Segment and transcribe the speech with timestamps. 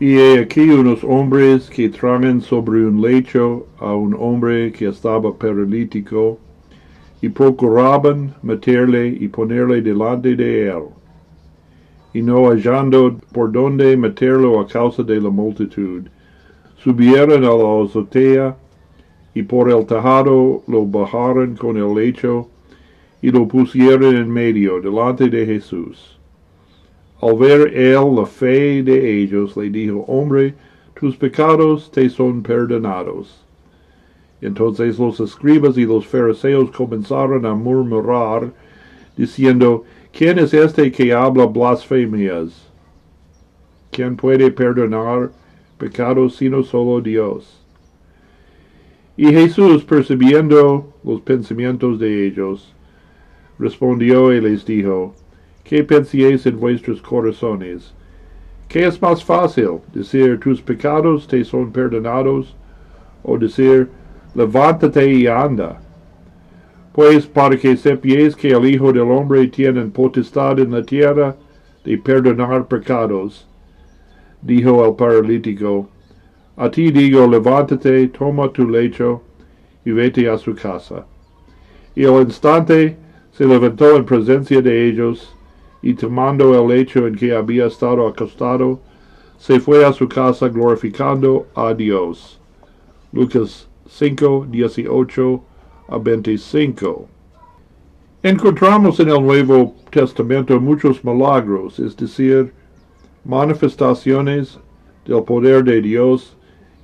[0.00, 5.34] Y he aquí unos hombres que traen sobre un lecho a un hombre que estaba
[5.34, 6.38] paralítico
[7.20, 10.84] y procuraban meterle y ponerle delante de él.
[12.14, 16.04] Y no hallando por dónde meterlo a causa de la multitud,
[16.76, 18.56] subieron a la azotea
[19.34, 22.48] y por el tejado lo bajaron con el lecho
[23.20, 26.17] y lo pusieron en medio delante de Jesús.
[27.20, 30.54] Al ver él la fe de ellos, le dijo, hombre,
[30.94, 33.44] tus pecados te son perdonados.
[34.40, 38.52] Entonces los escribas y los fariseos comenzaron a murmurar,
[39.16, 42.70] diciendo, ¿quién es este que habla blasfemias?
[43.90, 45.32] ¿Quién puede perdonar
[45.76, 47.60] pecados sino solo Dios?
[49.16, 52.72] Y Jesús, percibiendo los pensamientos de ellos,
[53.58, 55.16] respondió y les dijo,
[55.68, 57.92] ¿Qué pensáis en vuestros corazones?
[58.68, 62.56] ¿Qué es más fácil, decir tus pecados te son perdonados,
[63.22, 63.86] o decir
[64.34, 65.78] levántate y anda?
[66.94, 71.36] Pues para que sepáis que el Hijo del Hombre tiene potestad en la tierra
[71.84, 73.46] de perdonar pecados,
[74.40, 75.86] dijo el paralítico,
[76.56, 79.20] a ti digo, levántate, toma tu lecho
[79.84, 81.04] y vete a su casa.
[81.94, 82.96] Y al instante
[83.32, 85.34] se levantó en presencia de ellos,
[85.82, 88.80] y tomando el lecho en que había estado acostado,
[89.38, 92.40] se fue a su casa glorificando a Dios.
[93.12, 95.42] Lucas 5, 18
[95.88, 97.08] a 25.
[98.22, 102.52] Encontramos en el Nuevo Testamento muchos milagros, es decir,
[103.24, 104.58] manifestaciones
[105.06, 106.36] del poder de Dios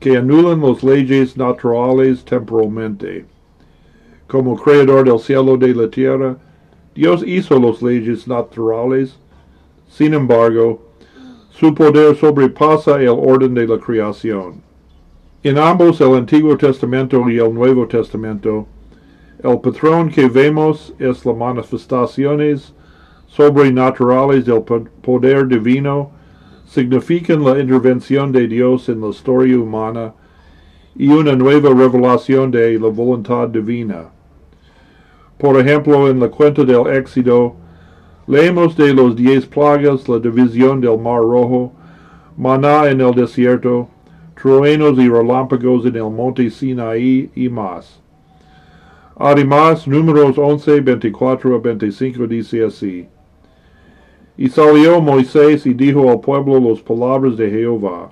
[0.00, 3.26] que anulan las leyes naturales temporalmente.
[4.26, 6.36] Como creador del cielo y de la tierra,
[7.00, 9.18] Dios hizo las leyes naturales.
[9.88, 10.82] Sin embargo,
[11.48, 14.60] su poder sobrepasa el orden de la creación.
[15.42, 18.66] En ambos, el Antiguo Testamento y el Nuevo Testamento,
[19.42, 22.74] el patrón que vemos es las manifestaciones
[23.28, 24.62] sobrenaturales del
[25.00, 26.10] poder divino,
[26.66, 30.12] significan la intervención de Dios en la historia humana
[30.94, 34.19] y una nueva revelación de la voluntad divina.
[35.40, 37.54] Por ejemplo, en la cuenta del Éxodo,
[38.26, 41.72] leemos de los diez plagas la división del Mar Rojo,
[42.36, 43.88] maná en el desierto,
[44.40, 48.02] truenos y relámpagos en el monte Sinaí y más.
[49.16, 53.06] Además, números 11, 24 a 25 dice así.
[54.36, 58.10] Y salió Moisés y dijo al pueblo las palabras de Jehová.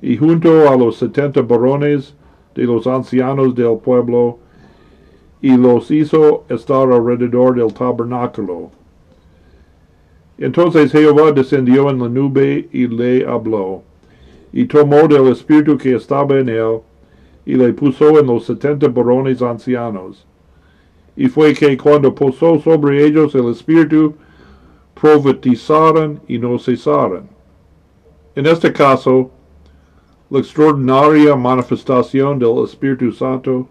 [0.00, 2.14] Y junto a los setenta varones
[2.54, 4.38] de los ancianos del pueblo,
[5.42, 8.70] y los hizo estar alrededor del tabernáculo.
[10.38, 13.82] Entonces Jehová descendió en la nube y le habló,
[14.52, 16.80] y tomó del espíritu que estaba en él,
[17.44, 20.26] y le puso en los setenta varones ancianos.
[21.16, 24.14] Y fue que cuando posó sobre ellos el espíritu,
[25.00, 27.28] profetizaron y no cesaron.
[28.34, 29.30] En este caso,
[30.28, 33.68] la extraordinaria manifestación del Espíritu Santo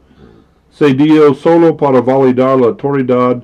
[0.76, 3.42] se dio solo para validar la autoridad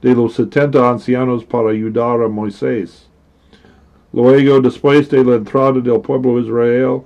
[0.00, 3.06] de los setenta ancianos para ayudar a Moisés.
[4.14, 7.02] Luego, después de la entrada del pueblo Israel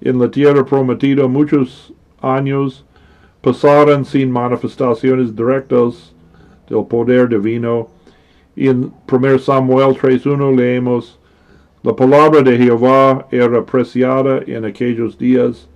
[0.00, 2.84] en la tierra prometida, muchos años
[3.40, 6.14] pasaron sin manifestaciones directas
[6.68, 7.88] del poder divino.
[8.54, 11.18] Y en 1 Samuel 3.1 leemos,
[11.82, 15.68] la palabra de Jehová era apreciada en aquellos días,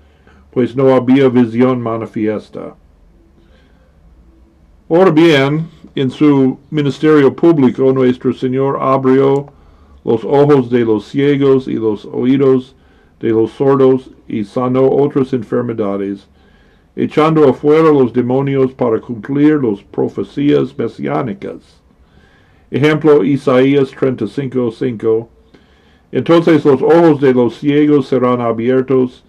[0.52, 2.76] pues no había visión manifiesta.
[4.86, 9.46] Ahora bien, en su ministerio público, nuestro Señor abrió
[10.04, 12.76] los ojos de los ciegos y los oídos
[13.18, 16.28] de los sordos y sanó otras enfermedades,
[16.96, 21.80] echando afuera los demonios para cumplir las profecías mesiánicas.
[22.70, 25.28] Ejemplo, Isaías 35:5.
[26.12, 29.24] Entonces los ojos de los ciegos serán abiertos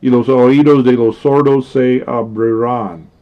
[0.00, 3.17] y los oídos de los sordos se abrirán.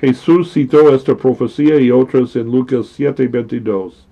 [0.00, 4.06] Jesús citó esta profecía y otras en Lucas 7:22.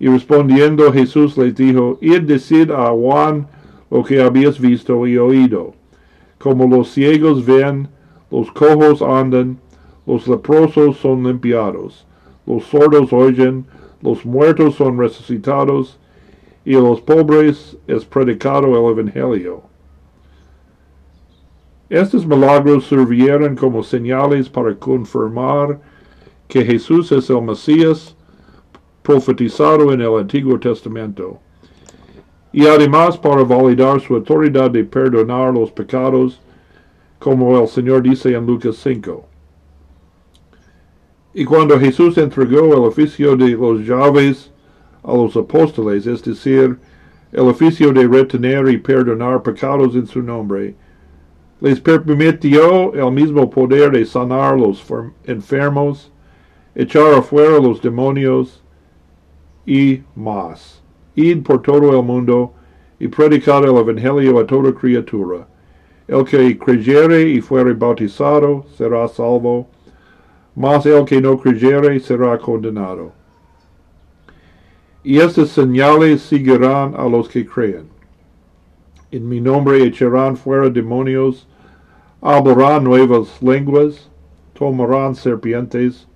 [0.00, 3.46] Y respondiendo Jesús les dijo, Id decid a Juan
[3.90, 5.74] lo que habéis visto y oído.
[6.38, 7.88] Como los ciegos ven,
[8.32, 9.58] los cojos andan,
[10.06, 12.04] los leprosos son limpiados,
[12.44, 13.64] los sordos oyen,
[14.00, 16.00] los muertos son resucitados,
[16.64, 19.62] y los pobres es predicado el Evangelio.
[21.92, 25.78] Estos milagros sirvieron como señales para confirmar
[26.48, 28.16] que Jesús es el Mesías
[29.02, 31.38] profetizado en el Antiguo Testamento.
[32.50, 36.40] y además para validar su autoridad de perdonar los pecados,
[37.18, 39.26] como el Señor dice en Lucas 5.
[41.34, 44.50] Y cuando Jesús entregó el oficio de los llaves
[45.02, 46.78] a los apóstoles, es decir,
[47.32, 50.74] el oficio de retener y perdonar pecados en su nombre,
[51.62, 54.84] les permitió el mismo poder de sanar los
[55.24, 56.10] enfermos,
[56.74, 58.64] echar afuera los demonios
[59.64, 60.82] y más.
[61.14, 62.52] Id por todo el mundo
[62.98, 65.46] y predicar el Evangelio a toda criatura.
[66.08, 69.68] El que creyere y fuere bautizado será salvo,
[70.56, 73.12] mas el que no creyere será condenado.
[75.04, 77.86] Y estas señales seguirán a los que creen.
[79.12, 81.46] En mi nombre echarán fuera demonios,
[82.22, 84.08] hablarán nuevas lenguas,
[84.54, 86.06] tomarán serpientes,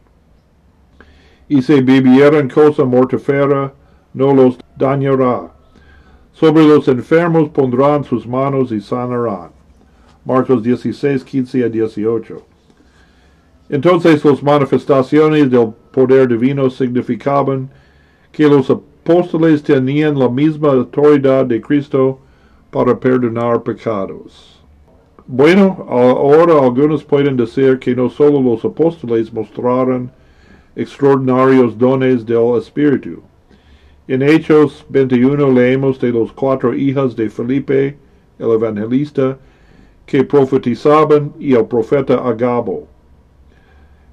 [1.49, 3.73] y si bebieran cosa mortífera,
[4.15, 5.53] no los dañará.
[6.33, 9.51] Sobre los enfermos pondrán sus manos y sanarán.
[10.25, 12.43] Marcos 16, 15 a 18.
[13.69, 17.69] Entonces las manifestaciones del poder divino significaban
[18.33, 22.21] que los apóstoles tenían la misma autoridad de Cristo
[22.71, 24.56] para perdonar pecados.
[25.29, 30.09] Bueno, ahora algunos pueden decir que no solo los apóstoles mostraron
[30.77, 33.21] extraordinarios dones del Espíritu.
[34.07, 37.99] En Hechos 21 leemos de los cuatro hijas de Felipe,
[38.39, 39.37] el evangelista,
[40.07, 42.87] que profetizaban y el profeta Agabo.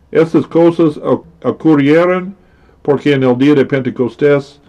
[0.10, 1.00] Estas cosas
[1.44, 2.36] ocurrieron
[2.82, 4.60] porque en el día de Pentecostés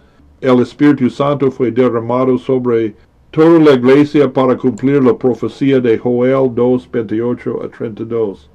[0.41, 2.93] el Espíritu Santo fue derramado sobre
[3.35, 8.49] toda la iglesia para cumplir la profecía de Joel 2, 28 a 32.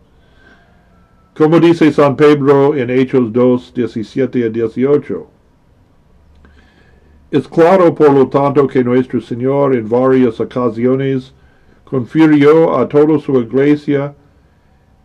[1.36, 5.26] Como dice San Pedro en Hechos 2, 17 a 18.
[7.30, 11.34] Es claro, por lo tanto, que nuestro Señor en varias ocasiones
[11.84, 14.14] confirió a toda su iglesia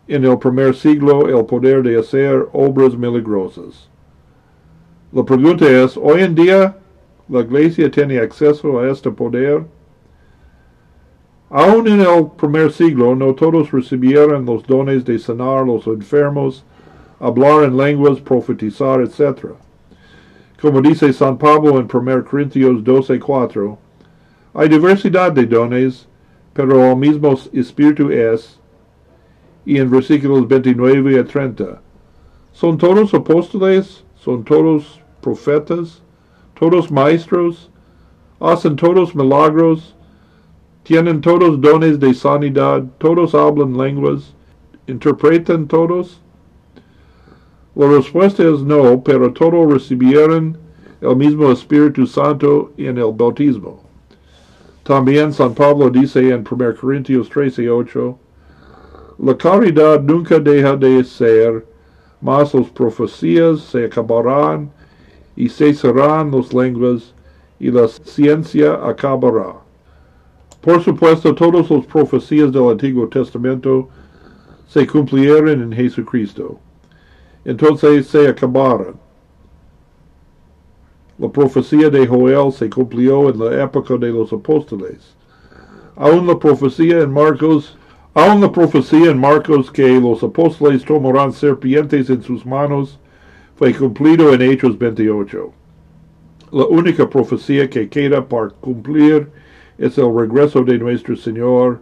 [0.08, 3.90] en el primer siglo el poder de hacer obras milagrosas.
[5.12, 6.78] La pregunta es, ¿hoy en día
[7.28, 9.64] la iglesia tiene acceso a este poder?
[11.50, 16.64] Aún en el primer siglo no todos recibieron los dones de sanar los enfermos,
[17.20, 19.54] hablar en lenguas, profetizar, etc.
[20.60, 23.78] Como dice San Pablo en 1 Corintios 12:4,
[24.54, 26.08] hay diversidad de dones,
[26.52, 28.58] pero el mismo Espíritu es.
[29.64, 31.82] Y en versículos 29 a 30,
[32.52, 34.04] ¿son todos apóstoles?
[34.14, 36.02] ¿Son todos profetas?
[36.58, 37.70] ¿Todos maestros?
[38.40, 39.94] ¿Hacen todos milagros?
[40.84, 42.82] ¿Tienen todos dones de sanidad?
[42.96, 44.34] ¿Todos hablan lenguas?
[44.86, 46.22] ¿Interpretan todos?
[47.74, 50.56] La respuesta es no, pero todos recibieron
[51.02, 53.82] el mismo Espíritu Santo en el bautismo.
[54.82, 58.16] También San Pablo dice en 1 Corintios 13:8,
[59.18, 61.66] la caridad nunca deja de ser,
[62.22, 64.70] mas las profecías se acabarán
[65.36, 67.14] y cesarán las lenguas
[67.60, 69.54] y la ciencia acabará.
[70.60, 73.88] Por supuesto, todas las profecías del Antiguo Testamento
[74.66, 76.58] se cumplieron en Jesucristo
[77.46, 78.96] entonces se acabaron.
[81.16, 85.14] La profecía de Joel se cumplió en la época de los apóstoles.
[85.94, 87.78] Aún la profecía en Marcos,
[88.14, 92.98] aún la profecía en Marcos que los apóstoles tomarán serpientes en sus manos
[93.56, 95.50] fue cumplido en Hechos 28.
[96.52, 99.28] La única profecía que queda para cumplir
[99.78, 101.80] es el regreso de nuestro Señor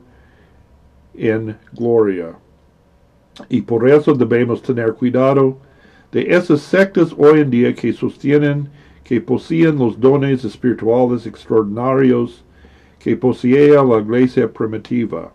[1.14, 2.37] en gloria.
[3.49, 5.59] Y por eso debemos tener cuidado
[6.12, 8.69] de esas sectas hoy en día que sostienen
[9.02, 12.45] que poseen los dones espirituales extraordinarios
[13.00, 15.33] que poseía la iglesia primitiva.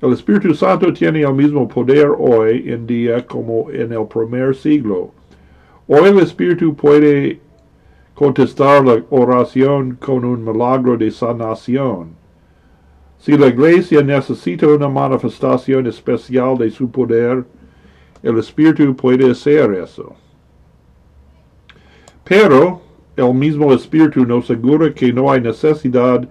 [0.00, 5.12] El Espíritu Santo tiene el mismo poder hoy en día como en el primer siglo.
[5.86, 7.40] Hoy el Espíritu puede
[8.14, 12.14] contestar la oración con un milagro de sanación.
[13.18, 17.44] Si la iglesia necesita una manifestación especial de su poder,
[18.22, 20.14] el Espíritu puede hacer eso.
[22.24, 22.80] Pero
[23.14, 26.26] el mismo Espíritu nos asegura que no hay necesidad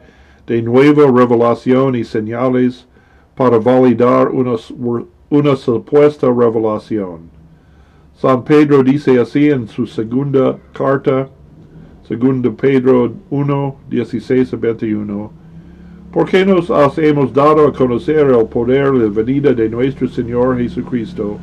[0.48, 2.88] de nueva revelación y señales
[3.36, 4.56] para validar una,
[5.30, 7.43] una supuesta revelación.
[8.24, 11.28] San Pedro dice así en su segunda carta,
[12.08, 15.32] segunda Pedro 1, 16 a 21,
[16.14, 20.58] ¿Por qué nos hemos dado a conocer el poder de la venida de nuestro Señor
[20.58, 21.38] Jesucristo,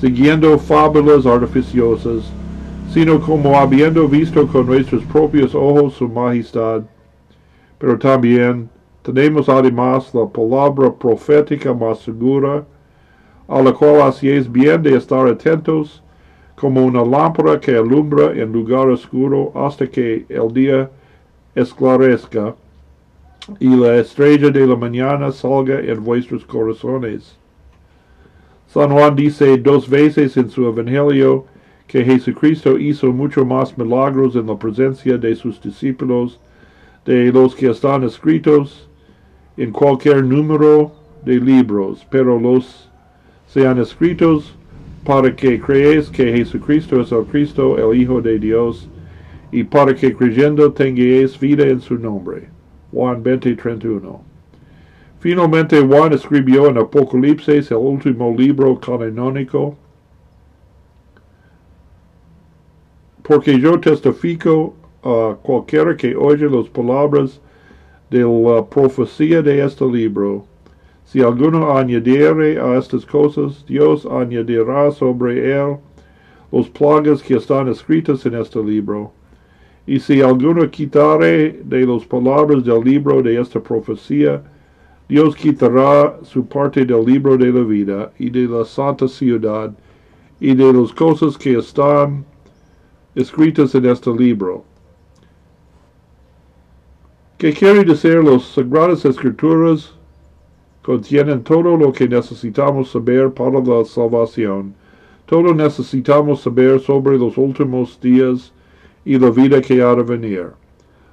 [0.00, 2.32] siguiendo fábulas artificiosas,
[2.94, 6.82] sino como habiendo visto con nuestros propios ojos su majestad,
[7.76, 8.70] pero también
[9.02, 12.64] tenemos además la palabra profética más segura,
[13.48, 16.02] a la cual hacéis bien de estar atentos,
[16.54, 20.90] como una lámpara que alumbra en lugar oscuro hasta que el día
[21.54, 22.54] esclarezca
[23.58, 27.36] y la estrella de la mañana salga en vuestros corazones.
[28.66, 31.46] San Juan dice dos veces en su Evangelio
[31.86, 36.38] que Jesucristo hizo mucho más milagros en la presencia de sus discípulos
[37.06, 38.88] de los que están escritos
[39.56, 40.92] en cualquier número
[41.24, 42.87] de libros, pero los
[43.48, 44.54] sean escritos
[45.04, 48.88] para que creáis que Jesucristo es el Cristo, el Hijo de Dios,
[49.50, 52.48] y para que creyendo tengáis vida en su nombre.
[52.92, 54.20] Juan 20:31.
[55.20, 59.76] Finalmente Juan escribió en Apocalipsis, el último libro canónico,
[63.22, 67.40] porque yo testifico a cualquiera que oye las palabras
[68.10, 70.44] de la profecía de este libro.
[71.10, 75.78] Si alguno añadiere a estas cosas, Dios añadirá sobre él
[76.52, 79.10] los plagas que están escritas en este libro.
[79.86, 84.42] Y si alguno quitare de las palabras del libro de esta profecía,
[85.08, 89.72] Dios quitará su parte del libro de la vida y de la santa ciudad
[90.38, 92.22] y de las cosas que están
[93.14, 94.62] escritas en este libro.
[97.38, 99.97] ¿Qué quiere decir las Sagradas Escrituras?
[100.88, 104.72] Contienen todo lo que necesitamos saber para la salvación.
[105.26, 108.54] Todo necesitamos saber sobre los últimos días
[109.04, 110.46] y la vida que ha de venir.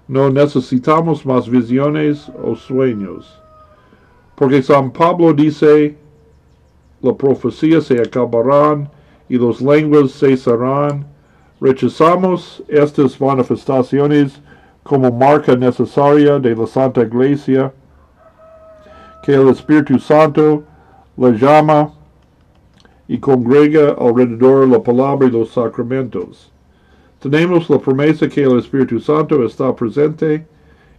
[0.08, 3.38] No necesitamos más visiones o sueños.
[4.36, 5.98] Porque San Pablo dice,
[7.02, 8.90] la profecía se acabarán
[9.28, 11.06] y las lenguas cesarán.
[11.60, 14.42] Rechazamos estas manifestaciones
[14.84, 17.74] como marca necesaria de la Santa Iglesia,
[19.26, 20.64] que el Espíritu Santo
[21.18, 21.92] la llama
[23.08, 26.52] y congrega alrededor la palabra y los sacramentos.
[27.20, 30.46] Tenemos la promesa que el Espíritu Santo está presente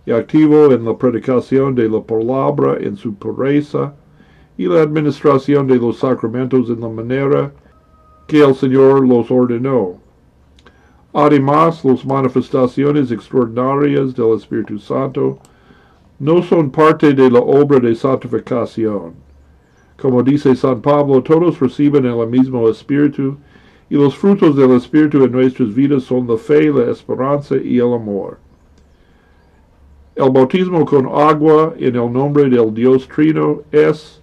[0.05, 3.95] y activo en la predicación de la palabra en su pureza
[4.59, 7.53] y la administración de los sacramentos en la manera
[8.27, 9.99] que el Señor los ordenó.
[11.13, 15.39] Además, las manifestaciones extraordinarias del Espíritu Santo
[16.19, 19.15] no son parte de la obra de santificación.
[19.99, 23.37] Como dice San Pablo, todos reciben el mismo Espíritu
[23.89, 27.93] y los frutos del Espíritu en nuestras vidas son la fe, la esperanza y el
[27.93, 28.39] amor.
[30.17, 34.21] El bautismo con agua en el nombre del Dios Trino es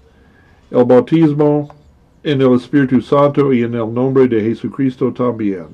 [0.72, 1.70] el bautismo
[2.24, 5.68] en el Espíritu Santo y en el nombre de Jesucristo también.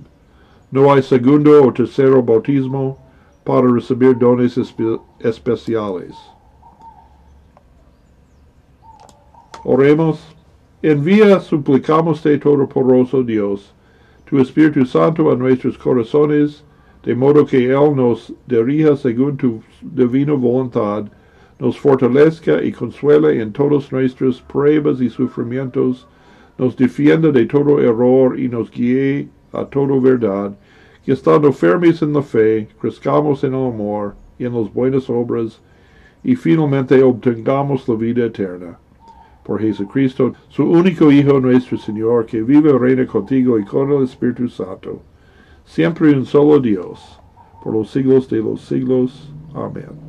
[0.72, 2.98] No hay segundo o tercero bautismo
[3.44, 6.16] para recibir dones espe especiales.
[9.64, 10.36] Oremos.
[10.82, 13.74] Envía, suplicamos de Todopoderoso Dios,
[14.24, 16.64] tu Espíritu Santo a nuestros corazones,
[17.04, 21.06] de modo que Él nos dirija según tu divina voluntad,
[21.60, 26.08] nos fortalezca y consuele en todas nuestras pruebas y sufrimientos,
[26.58, 30.58] nos defienda de todo error y nos guíe a toda verdad,
[31.10, 35.60] que estando firmes en la fe, crezcamos en el amor y en las buenas obras,
[36.24, 38.78] y finalmente obtengamos la vida eterna.
[39.44, 44.04] Por Jesucristo, su único Hijo nuestro Señor, que vive y reina contigo y con el
[44.04, 45.02] Espíritu Santo,
[45.66, 47.20] siempre un solo Dios,
[47.64, 49.34] por los siglos de los siglos.
[49.56, 50.09] Amén.